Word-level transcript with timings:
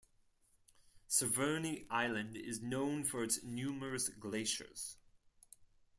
Severny 1.07 1.85
Island 1.91 2.35
is 2.35 2.59
known 2.59 3.03
for 3.03 3.23
its 3.23 3.43
numerous 3.43 4.09
glaciers. 4.09 4.97